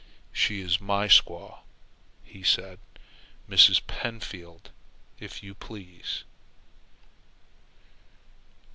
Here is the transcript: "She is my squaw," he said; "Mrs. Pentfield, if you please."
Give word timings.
"She 0.33 0.61
is 0.61 0.81
my 0.81 1.07
squaw," 1.07 1.59
he 2.23 2.41
said; 2.41 2.79
"Mrs. 3.47 3.83
Pentfield, 3.85 4.71
if 5.19 5.43
you 5.43 5.53
please." 5.53 6.23